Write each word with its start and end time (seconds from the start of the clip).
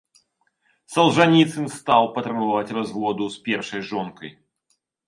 Салжаніцын 0.93 1.69
стаў 1.77 2.03
патрабаваць 2.17 2.75
разводу 2.79 3.23
з 3.37 3.49
першай 3.51 3.81
жонкай. 3.93 4.29